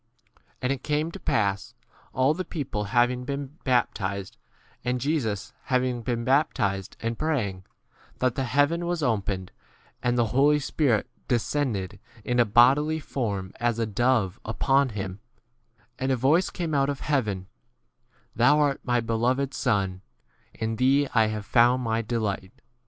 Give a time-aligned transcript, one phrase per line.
[0.61, 1.75] 21 And it came to pass,
[2.11, 4.35] all the people having been baptized,
[4.83, 7.65] and Jesus having been baptized and praying,
[8.17, 9.51] that the heaven was 22 opened,
[10.01, 15.19] and the Holy Spirit de scended in a bodily form as a dove upon him;
[15.99, 17.47] and a voice came out of heaven, 2
[18.37, 20.01] Thou art my beloved Son,
[20.55, 22.51] in thee I have found my delight.